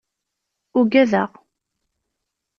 Ugadeɣ. 0.79 1.29